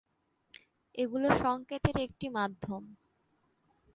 [0.97, 2.83] এগুলো সংকেতের একটি মাধ্যম।